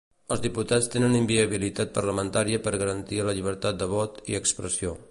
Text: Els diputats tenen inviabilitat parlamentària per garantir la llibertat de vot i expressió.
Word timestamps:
Els 0.35 0.39
diputats 0.45 0.87
tenen 0.95 1.17
inviabilitat 1.19 1.93
parlamentària 1.99 2.63
per 2.69 2.75
garantir 2.85 3.21
la 3.29 3.39
llibertat 3.41 3.81
de 3.85 3.93
vot 3.97 4.21
i 4.35 4.43
expressió. 4.43 4.99